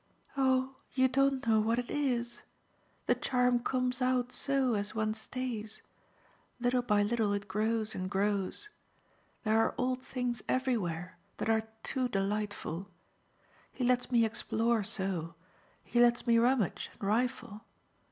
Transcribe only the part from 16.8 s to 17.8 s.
and rifle.